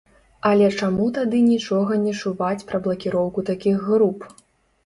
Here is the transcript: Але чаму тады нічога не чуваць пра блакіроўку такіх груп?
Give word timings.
Але 0.51 0.69
чаму 0.85 1.05
тады 1.17 1.41
нічога 1.51 1.97
не 2.05 2.13
чуваць 2.21 2.65
пра 2.73 2.77
блакіроўку 2.87 3.47
такіх 3.51 3.77
груп? 3.93 4.19